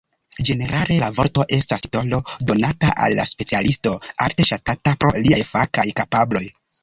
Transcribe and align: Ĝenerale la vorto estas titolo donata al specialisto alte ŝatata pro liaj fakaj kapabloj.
Ĝenerale 0.47 0.95
la 1.01 1.09
vorto 1.17 1.43
estas 1.57 1.83
titolo 1.83 2.19
donata 2.51 2.89
al 3.09 3.21
specialisto 3.33 3.93
alte 4.25 4.49
ŝatata 4.51 4.95
pro 5.05 5.13
liaj 5.27 5.43
fakaj 5.53 5.87
kapabloj. 6.03 6.45